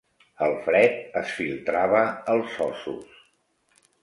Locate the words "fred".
0.67-1.19